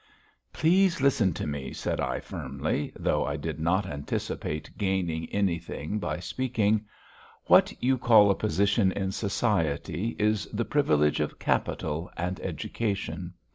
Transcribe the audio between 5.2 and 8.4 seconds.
anything by speaking. "What you call a